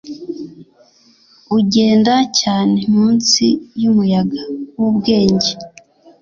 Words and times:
Ugenda 1.57 2.13
cyane 2.39 2.79
munsi 2.95 3.45
yumuyaga 3.81 4.41
wubwenge 4.79 5.51